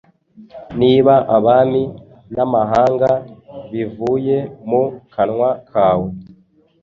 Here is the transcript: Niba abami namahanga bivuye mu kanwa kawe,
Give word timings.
Niba 0.79 1.13
abami 1.35 1.83
namahanga 2.33 3.09
bivuye 3.71 4.37
mu 4.69 4.83
kanwa 5.13 5.49
kawe, 5.71 6.09